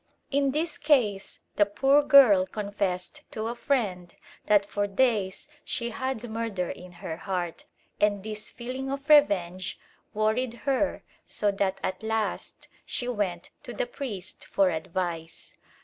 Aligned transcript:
In 0.31 0.49
this 0.49 0.79
case 0.79 1.41
the 1.57 1.65
poor 1.67 2.01
girl 2.01 2.47
confessed 2.47 3.21
to 3.29 3.45
a 3.49 3.53
friend 3.55 4.15
that 4.47 4.65
for 4.65 4.87
days 4.87 5.47
she 5.63 5.91
had 5.91 6.27
murder 6.27 6.69
in 6.71 6.91
her 7.05 7.17
heart, 7.17 7.65
and 7.99 8.23
this 8.23 8.49
feeling 8.49 8.89
of 8.89 9.07
revenge 9.07 9.77
worried 10.15 10.55
her 10.65 11.03
so 11.27 11.51
that 11.51 11.79
at 11.83 12.01
last 12.01 12.67
she 12.83 13.07
went 13.07 13.51
to 13.61 13.73
the 13.75 13.85
priest 13.85 14.43
for 14.47 14.71
advice. 14.71 15.53